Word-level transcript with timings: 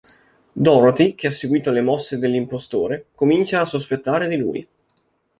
Dorothy, 0.53 1.13
che 1.13 1.27
ha 1.27 1.31
seguito 1.31 1.69
le 1.69 1.81
mosse 1.83 2.17
dell'impostore, 2.17 3.09
comincia 3.13 3.61
a 3.61 3.65
sospettare 3.65 4.27
di 4.27 4.35
lui. 4.35 4.67